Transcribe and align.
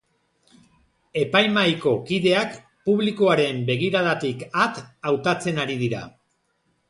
Epaimahaiko 1.23 1.91
kideak 2.07 2.55
publikoaren 2.89 3.61
begiradatik 3.69 4.41
at 4.65 4.83
hautatzen 5.11 5.63
ari 5.67 5.77
dira. 5.85 6.01